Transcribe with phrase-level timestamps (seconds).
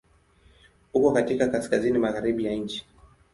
[0.93, 2.85] Uko katika kaskazini-magharibi ya nchi.